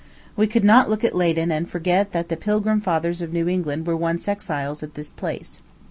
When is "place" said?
5.11-5.59